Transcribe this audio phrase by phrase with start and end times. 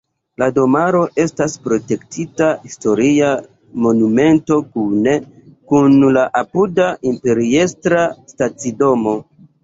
[0.41, 3.27] La domaro estas protektita historia
[3.85, 5.13] monumento kune
[5.73, 8.01] kun la apuda imperiestra
[8.33, 9.15] stacidomo.